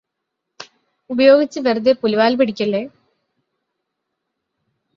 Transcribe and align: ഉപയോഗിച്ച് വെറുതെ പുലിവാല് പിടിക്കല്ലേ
ഉപയോഗിച്ച് 1.09 1.59
വെറുതെ 1.59 1.93
പുലിവാല് 2.01 2.35
പിടിക്കല്ലേ 2.39 2.81